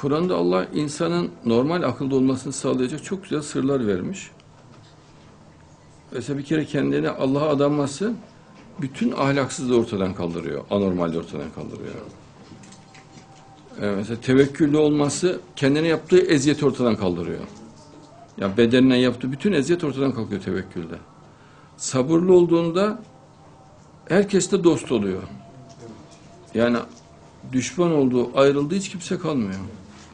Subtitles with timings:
[0.00, 4.30] Kur'an'da Allah insanın normal akılda olmasını sağlayacak çok güzel sırlar vermiş.
[6.12, 8.12] Mesela bir kere kendini Allah'a adanması
[8.80, 10.64] bütün ahlaksızlığı ortadan kaldırıyor.
[10.70, 11.94] Anormalde ortadan kaldırıyor.
[13.80, 17.44] Ee, mesela tevekküllü olması kendine yaptığı eziyeti ortadan kaldırıyor.
[18.38, 20.96] Ya bedenine yaptığı bütün eziyet ortadan kalkıyor tevekkülde.
[21.76, 23.02] Sabırlı olduğunda
[24.08, 25.22] herkesle dost oluyor.
[26.54, 26.76] Yani
[27.52, 29.60] düşman olduğu, ayrıldığı hiç kimse kalmıyor.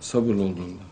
[0.07, 0.82] Sabırlı olduğunda.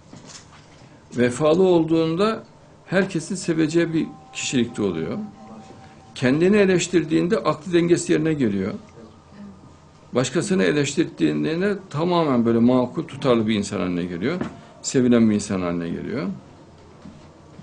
[1.16, 2.44] Vefalı olduğunda
[2.86, 5.18] herkesin seveceği bir kişilikte oluyor.
[6.14, 8.72] Kendini eleştirdiğinde aklı dengesi yerine geliyor.
[10.12, 14.36] Başkasını eleştirdiğinde tamamen böyle makul, tutarlı bir insan haline geliyor.
[14.82, 16.26] Sevilen bir insan haline geliyor.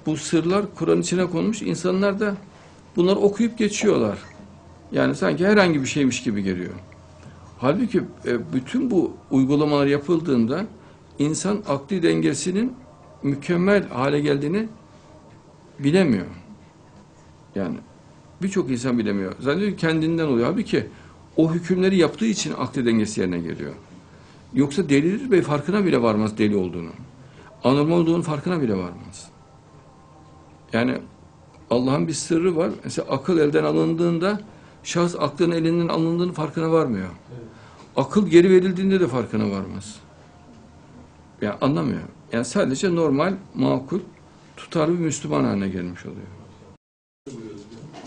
[0.06, 1.62] Bu sırlar Kur'an içine konmuş.
[1.62, 2.36] İnsanlar da
[2.96, 4.18] bunları okuyup geçiyorlar.
[4.92, 6.74] Yani sanki herhangi bir şeymiş gibi geliyor.
[7.58, 10.66] Halbuki e, bütün bu uygulamalar yapıldığında
[11.22, 12.74] insan akli dengesinin
[13.24, 14.68] mükemmel hale geldiğini
[15.80, 16.26] bilemiyor.
[17.56, 17.78] Yani
[18.42, 19.36] birçok insan bilemiyor.
[19.40, 20.48] Zannediyor ki kendinden oluyor.
[20.48, 20.88] Halbuki
[21.38, 23.74] o hükümleri yaptığı için akli dengesi yerine geliyor.
[24.54, 26.90] Yoksa delidir ve farkına bile varmaz deli olduğunu.
[27.64, 29.30] Anormal olduğunun farkına bile varmaz.
[30.74, 30.98] Yani
[31.70, 32.72] Allah'ın bir sırrı var.
[32.84, 34.42] Mesela akıl elden alındığında
[34.84, 37.10] şahıs aklın elinden alındığının farkına varmıyor.
[37.96, 40.00] Akıl geri verildiğinde de farkına varmaz.
[41.42, 42.02] Yani anlamıyor.
[42.34, 44.00] Yani sadece normal, makul,
[44.58, 46.28] tutarlı bir Müslüman haline gelmiş oluyor.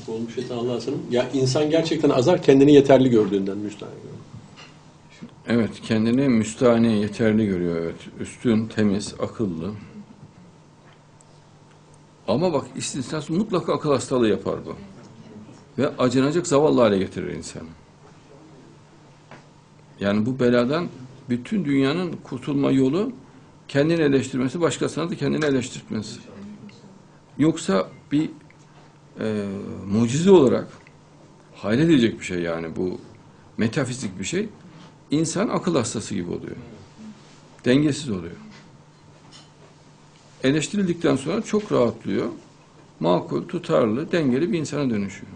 [0.09, 1.03] Olmuş şeytan Allah'a sığınırım.
[1.11, 4.15] Ya insan gerçekten azar kendini yeterli gördüğünden müstahane görüyor.
[5.47, 7.77] Evet, kendini müstahane, yeterli görüyor.
[7.77, 9.73] Evet, üstün, temiz, akıllı.
[12.29, 14.77] Ama bak istisnası mutlaka akıl hastalığı yapar bu.
[15.79, 17.69] Ve acınacak zavallı hale getirir insanı.
[20.01, 20.89] Yani bu beladan
[21.29, 23.13] bütün dünyanın kurtulma yolu
[23.69, 26.21] kendini eleştirmesi, başkasına da kendini eleştirmesi.
[27.39, 28.31] Yoksa bir
[29.21, 29.47] e,
[29.87, 30.69] mucize olarak
[31.55, 33.01] hayal edilecek bir şey yani bu
[33.57, 34.49] metafizik bir şey.
[35.11, 36.57] İnsan akıl hastası gibi oluyor.
[37.65, 38.37] Dengesiz oluyor.
[40.43, 42.29] Eleştirildikten sonra çok rahatlıyor.
[43.01, 45.33] Makul, tutarlı, dengeli bir insana dönüşüyor.